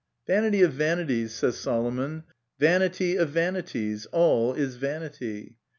[0.25, 2.23] "Vanity of vanities," says Solomon,
[2.57, 5.57] "vanity of vanities, all is vanity.